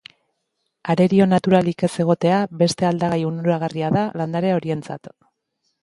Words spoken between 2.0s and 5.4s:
egotea beste aldagai onuragarria da landare horientzat.